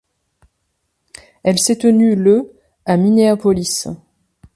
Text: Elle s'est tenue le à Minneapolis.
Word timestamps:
Elle 1.43 1.59
s'est 1.59 1.75
tenue 1.77 2.15
le 2.15 2.55
à 2.87 2.97
Minneapolis. 2.97 3.85